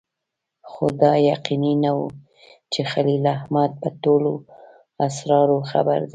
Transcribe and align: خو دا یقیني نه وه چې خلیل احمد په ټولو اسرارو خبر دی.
خو 0.69 0.85
دا 1.01 1.13
یقیني 1.31 1.73
نه 1.83 1.91
وه 1.97 2.09
چې 2.71 2.81
خلیل 2.91 3.23
احمد 3.37 3.71
په 3.81 3.89
ټولو 4.03 4.31
اسرارو 5.07 5.57
خبر 5.71 5.99
دی. 6.03 6.09